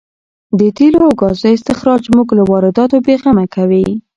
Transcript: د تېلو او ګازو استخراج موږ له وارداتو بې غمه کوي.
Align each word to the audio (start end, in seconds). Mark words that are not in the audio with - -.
د 0.59 0.61
تېلو 0.77 0.99
او 1.07 1.13
ګازو 1.21 1.47
استخراج 1.55 2.03
موږ 2.15 2.27
له 2.37 2.43
وارداتو 2.51 2.97
بې 3.05 3.15
غمه 3.21 3.45
کوي. 3.55 3.87